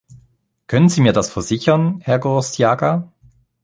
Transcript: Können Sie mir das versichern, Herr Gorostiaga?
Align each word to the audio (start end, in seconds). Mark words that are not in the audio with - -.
Können 0.65 0.89
Sie 0.89 0.99
mir 0.99 1.13
das 1.13 1.29
versichern, 1.29 1.99
Herr 2.01 2.17
Gorostiaga? 2.17 3.11